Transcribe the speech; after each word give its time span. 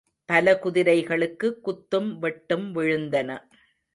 பல 0.29 0.53
குதிரைகளுக்கு 0.63 1.47
குத்தும் 1.65 2.09
வெட்டும் 2.19 2.75
விழுந்தன. 2.75 3.29